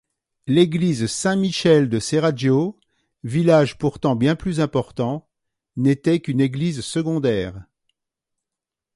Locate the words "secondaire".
6.81-7.63